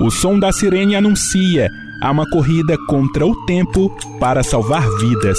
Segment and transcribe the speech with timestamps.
[0.00, 5.38] O som da sirene anuncia há uma corrida contra o tempo para salvar vidas.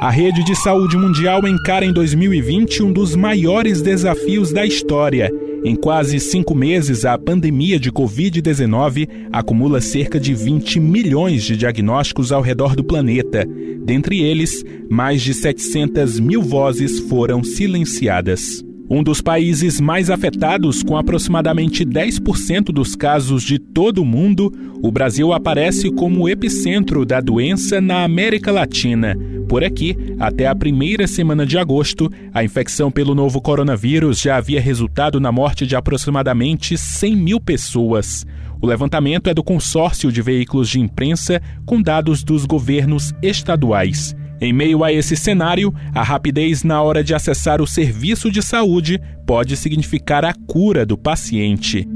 [0.00, 5.30] A rede de saúde mundial encara em 2020 um dos maiores desafios da história.
[5.62, 12.32] Em quase cinco meses, a pandemia de Covid-19 acumula cerca de 20 milhões de diagnósticos
[12.32, 13.46] ao redor do planeta.
[13.84, 18.71] Dentre eles, mais de 700 mil vozes foram silenciadas.
[18.94, 24.92] Um dos países mais afetados, com aproximadamente 10% dos casos de todo o mundo, o
[24.92, 29.16] Brasil aparece como o epicentro da doença na América Latina.
[29.48, 34.60] Por aqui, até a primeira semana de agosto, a infecção pelo novo coronavírus já havia
[34.60, 38.26] resultado na morte de aproximadamente 100 mil pessoas.
[38.60, 44.14] O levantamento é do consórcio de veículos de imprensa com dados dos governos estaduais.
[44.42, 49.00] Em meio a esse cenário, a rapidez na hora de acessar o serviço de saúde
[49.24, 51.86] pode significar a cura do paciente.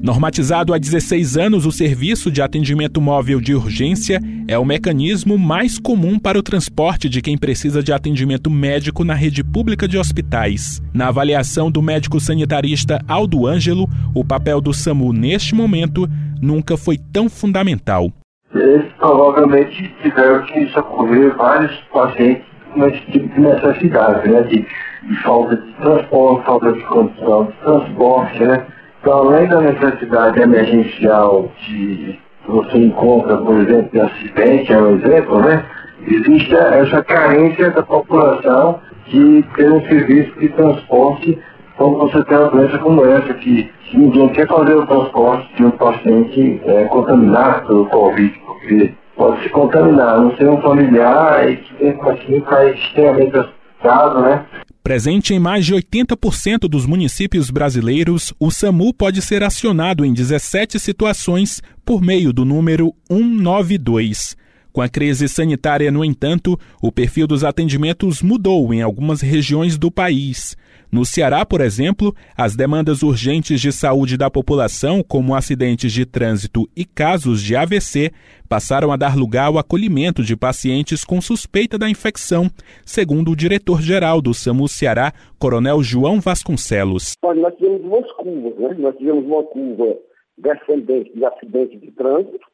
[0.00, 5.80] Normatizado há 16 anos, o serviço de atendimento móvel de urgência é o mecanismo mais
[5.80, 10.80] comum para o transporte de quem precisa de atendimento médico na rede pública de hospitais.
[10.94, 16.08] Na avaliação do médico sanitarista Aldo Ângelo, o papel do SAMU neste momento
[16.40, 18.12] nunca foi tão fundamental
[18.54, 24.42] eles provavelmente tiveram que socorrer vários pacientes com esse tipo de necessidade, né?
[24.42, 24.66] De,
[25.02, 28.66] de falta de transporte, falta de condição de transporte, né?
[29.00, 35.40] Então, além da necessidade emergencial de você encontra, por exemplo, de acidente, é um exemplo,
[35.40, 35.64] né?
[36.06, 41.38] Existe essa carência da população de ter um serviço de transporte
[41.80, 45.70] quando você tem uma doença como essa, que ninguém quer fazer o transporte de um
[45.70, 51.82] paciente é, contaminado pelo Covid, porque pode se contaminar, não ser um familiar e que
[51.82, 54.44] mesmo assim cai extremamente assustado, né?
[54.82, 60.78] Presente em mais de 80% dos municípios brasileiros, o SAMU pode ser acionado em 17
[60.78, 64.36] situações por meio do número 192.
[64.72, 69.90] Com a crise sanitária, no entanto, o perfil dos atendimentos mudou em algumas regiões do
[69.90, 70.56] país.
[70.92, 76.68] No Ceará, por exemplo, as demandas urgentes de saúde da população, como acidentes de trânsito
[76.76, 78.10] e casos de AVC,
[78.48, 82.50] passaram a dar lugar ao acolhimento de pacientes com suspeita da infecção,
[82.84, 87.12] segundo o diretor-geral do SAMU Ceará, Coronel João Vasconcelos.
[87.22, 88.74] Olha, nós tivemos duas curvas, né?
[88.78, 89.96] Nós tivemos uma curva
[90.38, 92.46] descendente de acidentes de trânsito,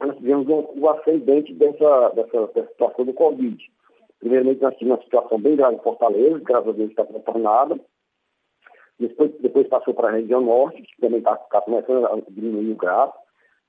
[0.00, 3.56] nós tivemos uma curva ascendente dessa, dessa, dessa situação do Covid.
[4.18, 7.78] Primeiramente, nós tínhamos uma situação bem grave em Fortaleza, graças a Deus está contornada.
[8.98, 12.76] Depois, depois passou para a região norte, que também está tá começando a diminuir o
[12.76, 13.12] grau.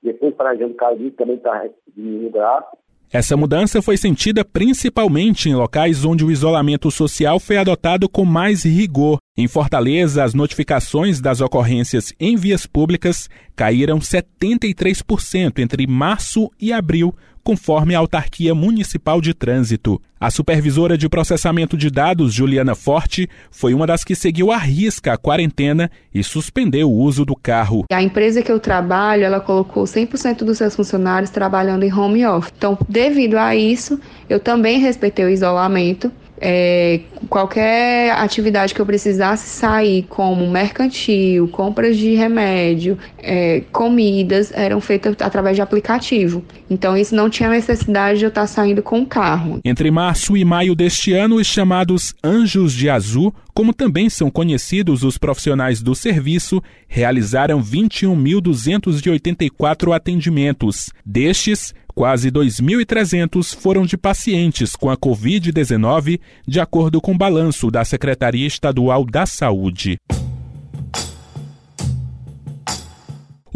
[0.02, 2.78] Depois para a região do que também está diminuindo o grau.
[3.12, 8.64] Essa mudança foi sentida principalmente em locais onde o isolamento social foi adotado com mais
[8.64, 9.18] rigor.
[9.38, 17.14] Em Fortaleza, as notificações das ocorrências em vias públicas caíram 73% entre março e abril,
[17.44, 20.00] conforme a Autarquia Municipal de Trânsito.
[20.18, 25.12] A supervisora de processamento de dados, Juliana Forte, foi uma das que seguiu à risca
[25.12, 27.84] a quarentena e suspendeu o uso do carro.
[27.92, 32.54] A empresa que eu trabalho, ela colocou 100% dos seus funcionários trabalhando em home office.
[32.56, 36.10] Então, devido a isso, eu também respeitei o isolamento
[36.40, 44.80] é, qualquer atividade que eu precisasse sair, como mercantil, compras de remédio, é, comidas, eram
[44.80, 46.44] feitas através de aplicativo.
[46.68, 49.60] Então, isso não tinha necessidade de eu estar saindo com o carro.
[49.64, 55.02] Entre março e maio deste ano, os chamados Anjos de Azul, como também são conhecidos
[55.02, 60.90] os profissionais do serviço, realizaram 21.284 atendimentos.
[61.04, 67.86] Destes, Quase 2.300 foram de pacientes com a Covid-19, de acordo com o balanço da
[67.86, 69.98] Secretaria Estadual da Saúde.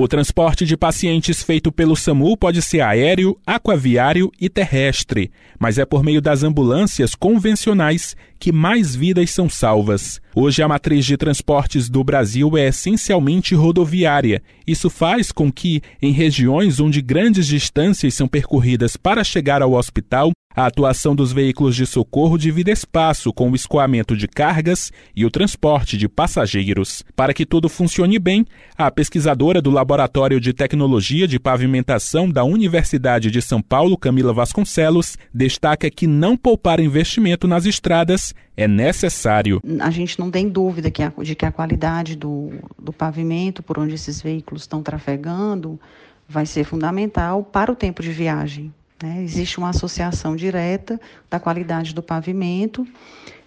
[0.02, 5.84] O transporte de pacientes feito pelo SAMU pode ser aéreo, aquaviário e terrestre, mas é
[5.84, 10.18] por meio das ambulâncias convencionais que mais vidas são salvas.
[10.34, 14.42] Hoje, a matriz de transportes do Brasil é essencialmente rodoviária.
[14.66, 20.32] Isso faz com que, em regiões onde grandes distâncias são percorridas para chegar ao hospital,
[20.54, 25.30] a atuação dos veículos de socorro divide espaço com o escoamento de cargas e o
[25.30, 27.04] transporte de passageiros.
[27.14, 28.44] Para que tudo funcione bem,
[28.76, 35.16] a pesquisadora do Laboratório de Tecnologia de Pavimentação da Universidade de São Paulo, Camila Vasconcelos,
[35.32, 39.62] destaca que não poupar investimento nas estradas é necessário.
[39.80, 43.78] A gente não tem dúvida que a, de que a qualidade do, do pavimento por
[43.78, 45.80] onde esses veículos estão trafegando
[46.28, 48.72] vai ser fundamental para o tempo de viagem.
[49.02, 49.22] Né?
[49.22, 52.86] Existe uma associação direta da qualidade do pavimento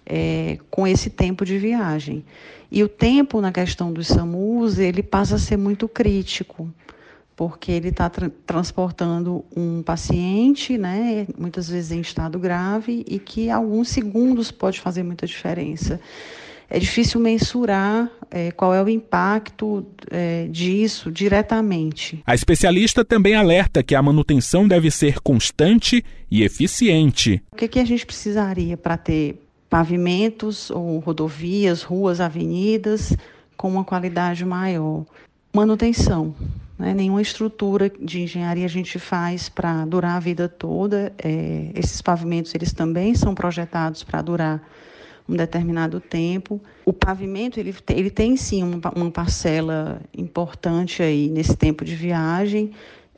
[0.06, 2.26] é, com esse tempo de viagem.
[2.72, 6.74] E o tempo na questão dos SAMUs, ele passa a ser muito crítico,
[7.36, 13.50] porque ele está tra transportando um paciente, né, muitas vezes em estado grave, e que
[13.50, 16.00] alguns segundos pode fazer muita diferença.
[16.70, 22.22] É difícil mensurar é, qual é o impacto é, disso diretamente.
[22.26, 27.42] A especialista também alerta que a manutenção deve ser constante e eficiente.
[27.52, 29.40] O que, que a gente precisaria para ter
[29.70, 33.16] pavimentos ou rodovias, ruas, avenidas
[33.58, 35.04] com uma qualidade maior.
[35.52, 36.36] Manutenção.
[36.78, 36.94] Né?
[36.94, 41.12] Nenhuma estrutura de engenharia a gente faz para durar a vida toda.
[41.18, 44.62] É, esses pavimentos eles também são projetados para durar
[45.28, 46.62] um determinado tempo.
[46.86, 51.96] O pavimento ele tem, ele tem sim uma, uma parcela importante aí nesse tempo de
[51.96, 52.72] viagem,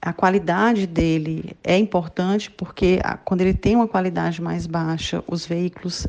[0.05, 6.07] a qualidade dele é importante porque quando ele tem uma qualidade mais baixa, os veículos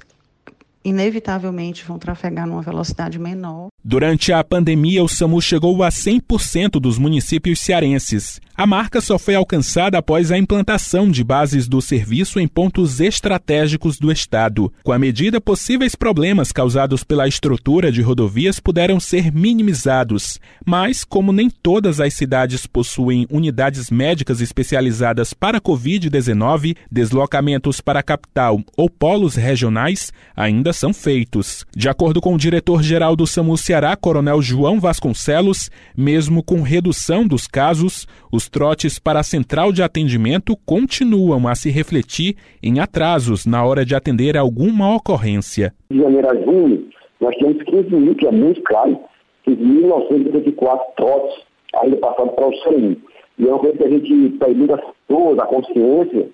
[0.84, 3.68] inevitavelmente vão trafegar numa velocidade menor.
[3.88, 8.40] Durante a pandemia, o SAMU chegou a 100% dos municípios cearenses.
[8.56, 13.98] A marca só foi alcançada após a implantação de bases do serviço em pontos estratégicos
[13.98, 14.72] do estado.
[14.82, 20.40] Com a medida, possíveis problemas causados pela estrutura de rodovias puderam ser minimizados.
[20.64, 28.02] Mas, como nem todas as cidades possuem unidades médicas especializadas para Covid-19, deslocamentos para a
[28.02, 31.66] capital ou polos regionais ainda são feitos.
[31.76, 37.48] De acordo com o diretor-geral do SAMU Ceará, Coronel João Vasconcelos, mesmo com redução dos
[37.48, 43.66] casos, os trotes para a central de atendimento continuam a se refletir em atrasos na
[43.66, 45.74] hora de atender alguma ocorrência.
[45.90, 46.88] De janeiro a junho,
[47.20, 49.00] nós temos 15 mil, que é muito caro,
[49.48, 51.36] 15.984 trotes
[51.82, 53.02] ainda passando para o CI.
[53.36, 56.28] E é uma coisa que a gente pede as pessoas, a consciência,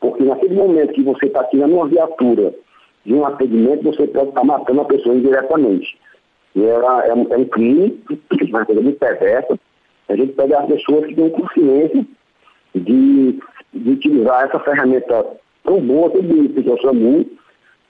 [0.00, 2.54] porque naquele momento que você está tirando uma viatura
[3.04, 6.00] de um atendimento, você pode estar matando a pessoa indiretamente.
[6.54, 8.02] E é, é, é um crime,
[8.48, 9.58] uma coisa muito perversa,
[10.08, 12.06] a gente pega as pessoas que têm consciência
[12.74, 13.38] de,
[13.72, 15.24] de utilizar essa ferramenta
[15.64, 17.26] tão boa, tão bonita que é o SAMU,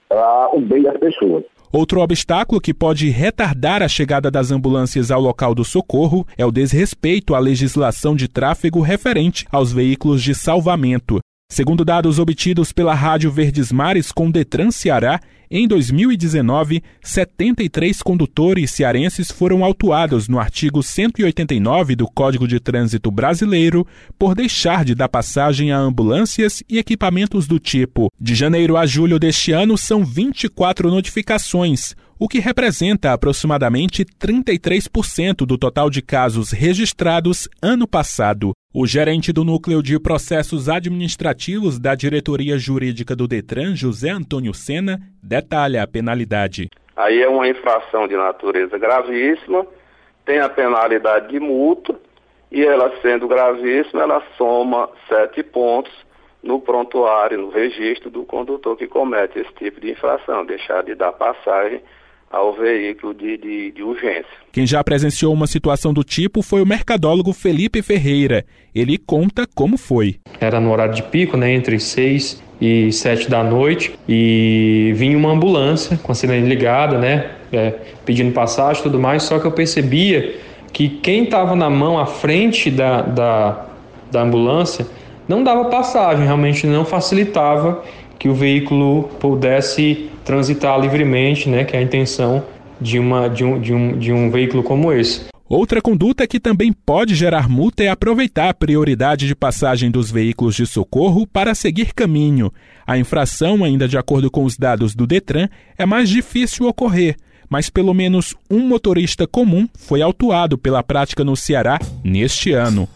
[0.07, 1.43] para o bem das pessoas.
[1.71, 6.51] Outro obstáculo que pode retardar a chegada das ambulâncias ao local do socorro é o
[6.51, 11.19] desrespeito à legislação de tráfego referente aos veículos de salvamento.
[11.49, 15.19] Segundo dados obtidos pela Rádio Verdes Mares com Detran Ceará,
[15.53, 23.85] em 2019, 73 condutores cearenses foram autuados no artigo 189 do Código de Trânsito Brasileiro
[24.17, 28.09] por deixar de dar passagem a ambulâncias e equipamentos do tipo.
[28.17, 35.57] De janeiro a julho deste ano, são 24 notificações, o que representa aproximadamente 33% do
[35.57, 38.51] total de casos registrados ano passado.
[38.71, 44.99] O gerente do Núcleo de Processos Administrativos da Diretoria Jurídica do Detran, José Antônio Sena,
[45.23, 46.69] detalha a penalidade.
[46.95, 49.65] Aí é uma infração de natureza gravíssima,
[50.23, 51.95] tem a penalidade de multa,
[52.51, 55.91] e ela sendo gravíssima, ela soma sete pontos
[56.43, 61.13] no prontuário, no registro do condutor que comete esse tipo de infração, deixar de dar
[61.13, 61.81] passagem
[62.31, 64.25] ao veículo de, de, de, urgência.
[64.51, 68.45] Quem já presenciou uma situação do tipo foi o mercadólogo Felipe Ferreira.
[68.73, 70.15] Ele conta como foi.
[70.39, 75.31] Era no horário de pico, né, entre 6 e 7 da noite, e vinha uma
[75.31, 77.73] ambulância com a sirene ligada, né, é,
[78.05, 80.35] pedindo passagem e tudo mais, só que eu percebia
[80.71, 83.65] que quem estava na mão à frente da, da,
[84.11, 84.87] da ambulância
[85.27, 87.83] não dava passagem, realmente não facilitava
[88.17, 92.43] que o veículo pudesse transitar livremente, né, que é a intenção
[92.79, 95.31] de, uma, de, um, de, um, de um veículo como esse.
[95.47, 100.55] Outra conduta que também pode gerar multa é aproveitar a prioridade de passagem dos veículos
[100.55, 102.49] de socorro para seguir caminho.
[102.87, 107.17] A infração, ainda de acordo com os dados do Detran, é mais difícil ocorrer,
[107.49, 112.87] mas pelo menos um motorista comum foi autuado pela prática no Ceará neste ano.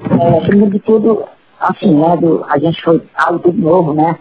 [0.00, 1.22] É, primeiro de tudo,
[1.60, 4.18] assim, né, do, a gente foi algo tudo novo, né?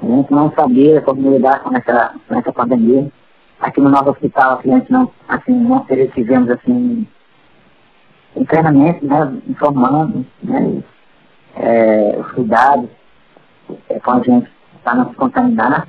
[0.00, 3.10] A gente não sabia como lidar com essa, com essa pandemia.
[3.60, 7.06] Aqui no nosso hospital, a gente não, assim, não tivemos, assim,
[8.46, 10.82] treinamento, né, informando, né,
[11.56, 12.88] é, os cuidados
[13.88, 14.48] é, com a gente
[14.84, 15.88] para não se contaminar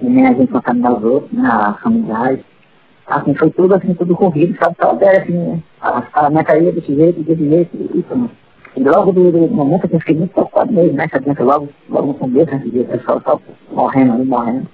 [0.00, 2.44] e nem a gente contaminar os outros, né, a familiares.
[3.06, 6.94] Assim, foi tudo, assim, tudo corrido, sabe, só era, assim, né, a ferramenta aí desse
[6.94, 8.28] jeito, desse jeito, e né.
[8.76, 11.08] E logo do, do momento que eu fiquei muito preocupado mesmo, né?
[11.10, 12.62] Sabendo logo, logo no começo, né?
[12.66, 13.40] O pessoal só
[13.72, 14.68] morrendo ali, morrendo.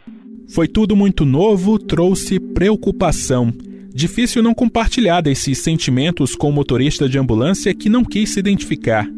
[0.48, 3.52] Foi tudo muito novo, trouxe preocupação.
[3.92, 9.08] Difícil não compartilhar desses sentimentos com o motorista de ambulância que não quis se identificar.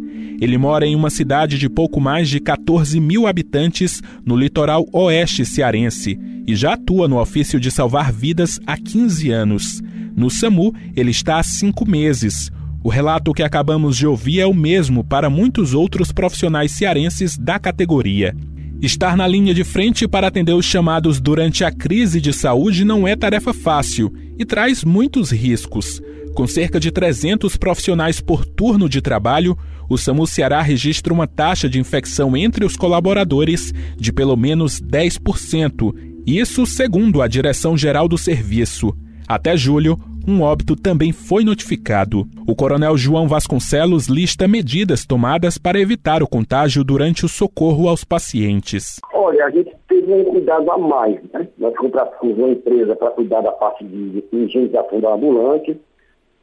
[0.41, 5.45] Ele mora em uma cidade de pouco mais de 14 mil habitantes no litoral oeste
[5.45, 6.17] cearense
[6.47, 9.83] e já atua no ofício de salvar vidas há 15 anos.
[10.17, 12.51] No SAMU, ele está há cinco meses.
[12.83, 17.59] O relato que acabamos de ouvir é o mesmo para muitos outros profissionais cearenses da
[17.59, 18.37] categoria.
[18.81, 23.09] Estar na linha de frente para atender os chamados durante a crise de saúde não
[23.09, 26.01] é tarefa fácil e traz muitos riscos.
[26.35, 29.59] Com cerca de 300 profissionais por turno de trabalho,
[29.89, 35.93] o SAMU Ceará registra uma taxa de infecção entre os colaboradores de pelo menos 10%,
[36.25, 38.97] isso segundo a Direção-Geral do Serviço.
[39.27, 42.27] Até julho, um óbito também foi notificado.
[42.47, 48.05] O coronel João Vasconcelos lista medidas tomadas para evitar o contágio durante o socorro aos
[48.05, 49.01] pacientes.
[49.15, 51.19] Olha, a gente teve um cuidado a mais.
[51.33, 51.49] Né?
[51.57, 55.81] Nós contratamos uma empresa para cuidar da parte de higienização da ambulante.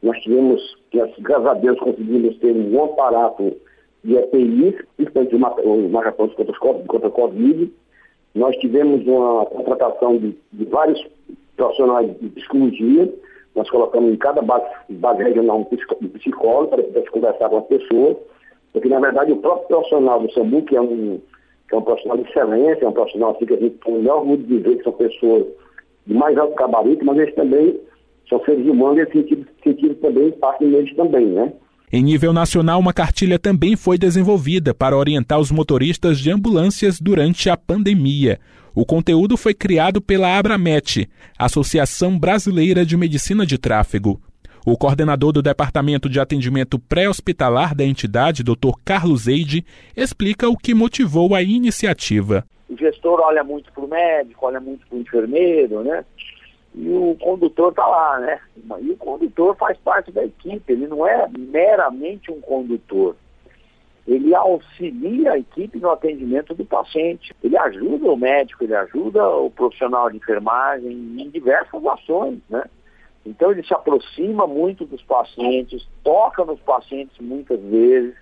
[0.02, 0.60] Nós tivemos,
[0.92, 3.56] graças a Deus, conseguimos ter um aparato
[4.02, 7.72] de EPI, principalmente os marcadores contra, a Covid.
[8.34, 11.00] Nós tivemos uma contratação de, de vários
[11.56, 13.12] profissionais de psicologia
[13.56, 18.16] nós colocamos em cada base, base regional um psicólogo para poder conversar com as pessoas,
[18.72, 21.20] porque na verdade o próprio profissional do SAMU, que é um,
[21.68, 23.98] que é um profissional de excelência, é um profissional assim, que a gente tem o
[23.98, 25.46] melhor orgulho de dizer que são pessoas
[26.06, 27.80] de mais alto gabarito, mas eles também
[28.28, 31.52] são seres humanos e esse sentido, sentido também parte deles também, né?
[31.92, 37.48] Em nível nacional, uma cartilha também foi desenvolvida para orientar os motoristas de ambulâncias durante
[37.48, 38.40] a pandemia.
[38.74, 44.20] O conteúdo foi criado pela Abramet, Associação Brasileira de Medicina de Tráfego.
[44.66, 48.72] O coordenador do Departamento de Atendimento Pré-Hospitalar da entidade, Dr.
[48.84, 49.64] Carlos Eide,
[49.96, 52.44] explica o que motivou a iniciativa.
[52.68, 56.04] O gestor olha muito para o médico, olha muito para o enfermeiro, né?
[56.76, 58.40] E o condutor está lá, né?
[58.80, 63.16] E o condutor faz parte da equipe, ele não é meramente um condutor
[64.06, 67.34] ele auxilia a equipe no atendimento do paciente.
[67.42, 72.64] Ele ajuda o médico, ele ajuda o profissional de enfermagem em diversas ações, né?
[73.24, 78.14] Então ele se aproxima muito dos pacientes, toca nos pacientes muitas vezes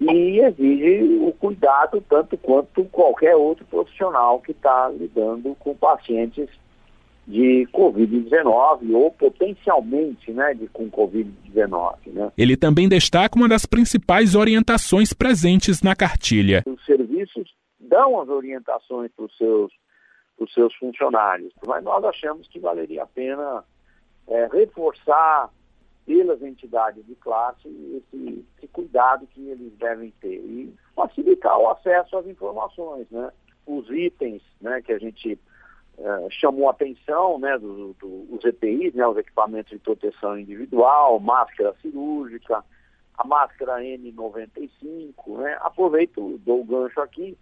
[0.00, 6.48] e exige o cuidado tanto quanto qualquer outro profissional que está lidando com pacientes
[7.30, 11.96] de Covid-19 ou potencialmente né, de, com Covid-19.
[12.06, 12.32] Né?
[12.36, 16.64] Ele também destaca uma das principais orientações presentes na cartilha.
[16.66, 19.72] Os serviços dão as orientações para os seus,
[20.52, 23.62] seus funcionários, mas nós achamos que valeria a pena
[24.26, 25.50] é, reforçar
[26.04, 32.16] pelas entidades de classe esse, esse, cuidado que eles devem ter e facilitar o acesso
[32.16, 33.30] às informações, né?
[33.66, 35.38] Os itens, né, que a gente
[36.00, 41.20] é, chamou a atenção né, dos do, do, EPIs, né, os equipamentos de proteção individual,
[41.20, 42.64] máscara cirúrgica,
[43.18, 45.58] a máscara N95, né?
[45.60, 47.36] Aproveito, dou o gancho aqui,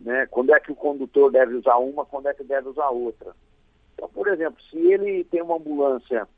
[0.00, 0.26] né?
[0.26, 3.34] Quando é que o condutor deve usar uma, quando é que deve usar outra.
[3.94, 6.28] Então, por exemplo, se ele tem uma ambulância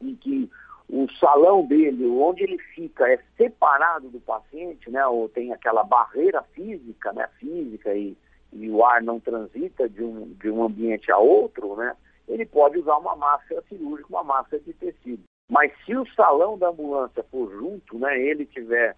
[0.00, 0.48] em que
[0.88, 5.04] o salão dele, onde ele fica, é separado do paciente, né?
[5.08, 7.28] Ou tem aquela barreira física, né?
[7.40, 8.16] Física e
[8.52, 11.94] e o ar não transita de um, de um ambiente a outro, né,
[12.26, 15.22] ele pode usar uma máscara cirúrgica, uma máscara de tecido.
[15.50, 18.96] Mas se o salão da ambulância for junto, né, ele tiver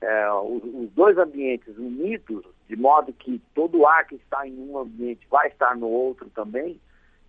[0.00, 4.58] é, os, os, dois ambientes unidos, de modo que todo o ar que está em
[4.58, 6.80] um ambiente vai estar no outro também,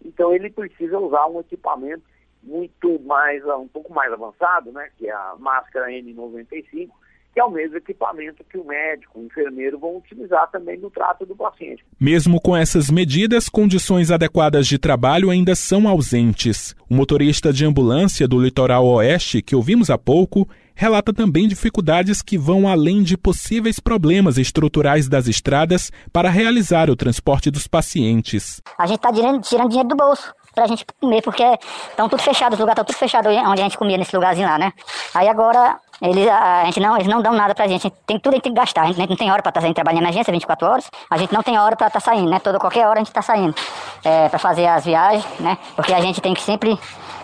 [0.04, 2.04] então ele precisa usar um equipamento
[2.42, 6.90] muito mais, um pouco mais avançado, né, que é a máscara N95,
[7.34, 11.26] que é o mesmo equipamento que o médico, o enfermeiro vão utilizar também no trato
[11.26, 11.84] do paciente.
[12.00, 16.76] Mesmo com essas medidas, condições adequadas de trabalho ainda são ausentes.
[16.90, 22.38] O motorista de ambulância do litoral oeste, que ouvimos há pouco, relata também dificuldades que
[22.38, 28.62] vão além de possíveis problemas estruturais das estradas para realizar o transporte dos pacientes.
[28.78, 31.44] A gente está tirando, tirando dinheiro do bolso pra gente comer, porque
[31.90, 34.60] estão tudo fechado, os lugares estão tudo fechado onde a gente comia nesse lugarzinho lá,
[34.60, 34.72] né?
[35.14, 37.84] Aí agora eles, a, gente não, eles não dão nada pra gente.
[37.84, 38.84] gente tem, tudo a gente tem que gastar.
[38.84, 40.92] A gente não tem hora pra estar tá saindo trabalhando na agência 24 horas.
[41.10, 42.40] A gente não tem hora pra estar tá saindo, né?
[42.40, 43.56] Toda, qualquer hora a gente tá saindo.
[44.04, 45.58] É, pra fazer as viagens, né?
[45.76, 46.78] Porque a gente tem que sempre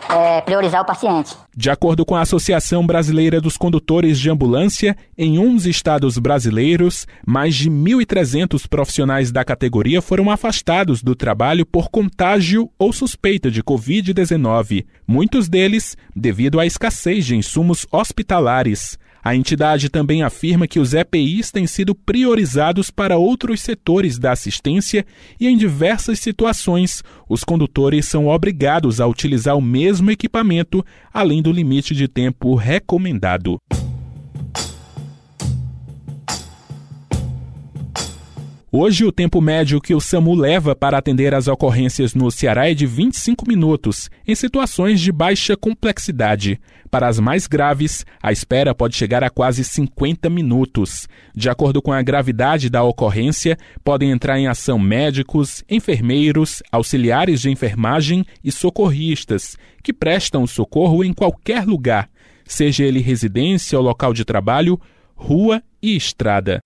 [0.09, 1.35] é, priorizar o paciente.
[1.55, 7.55] De acordo com a Associação Brasileira dos Condutores de Ambulância, em 11 estados brasileiros, mais
[7.55, 14.85] de 1.300 profissionais da categoria foram afastados do trabalho por contágio ou suspeita de Covid-19,
[15.07, 18.97] muitos deles devido à escassez de insumos hospitalares.
[19.23, 25.05] A entidade também afirma que os EPIs têm sido priorizados para outros setores da assistência
[25.39, 31.51] e, em diversas situações, os condutores são obrigados a utilizar o mesmo equipamento, além do
[31.51, 33.59] limite de tempo recomendado.
[38.71, 42.75] Hoje, o tempo médio que o SAMU leva para atender as ocorrências no Ceará é
[42.75, 46.61] de 25 minutos, em situações de baixa complexidade.
[46.91, 51.07] Para as mais graves, a espera pode chegar a quase 50 minutos.
[51.33, 57.49] De acordo com a gravidade da ocorrência, podem entrar em ação médicos, enfermeiros, auxiliares de
[57.49, 62.07] enfermagem e socorristas, que prestam socorro em qualquer lugar,
[62.45, 64.79] seja ele residência ou local de trabalho,
[65.15, 66.61] rua e estrada.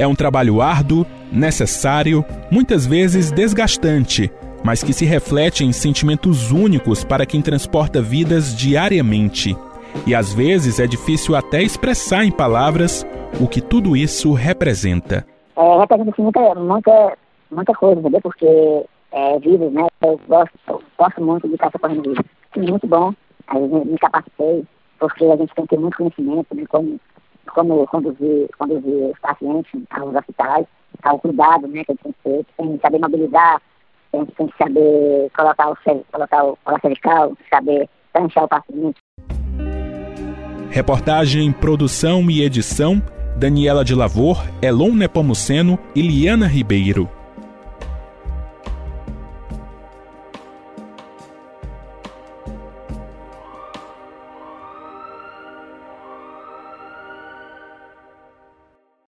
[0.00, 4.32] É um trabalho árduo, necessário, muitas vezes desgastante,
[4.64, 9.54] mas que se reflete em sentimentos únicos para quem transporta vidas diariamente.
[10.06, 13.06] E às vezes é difícil até expressar em palavras
[13.38, 15.26] o que tudo isso representa.
[15.54, 17.18] É, representa assim, muita, muita,
[17.50, 18.22] muita coisa, entendeu?
[18.22, 19.86] Porque é vivo, né?
[20.00, 22.14] Eu gosto, eu gosto muito de estar socorrendo.
[22.56, 23.12] É muito bom,
[23.48, 24.64] aí me, me capacitei,
[24.98, 26.98] porque a gente tem que ter muito conhecimento de como
[27.54, 30.66] como conduzir, conduzir os pacientes aos hospitais,
[31.02, 33.60] ao cuidado né, que gente tem que ter, tem que saber mobilizar,
[34.12, 35.76] tem, tem que saber colocar o,
[36.12, 39.00] colocar o colar cervical, saber pranchar o paciente.
[40.70, 43.02] Reportagem, produção e edição,
[43.36, 47.19] Daniela de Lavor, Elon Nepomuceno e Liana Ribeiro.